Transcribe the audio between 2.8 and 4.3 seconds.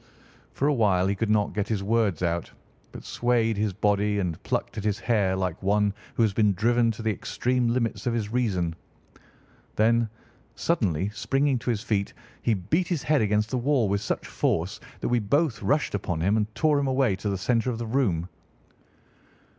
but swayed his body